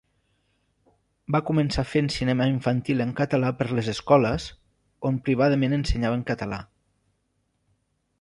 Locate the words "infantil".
2.53-3.05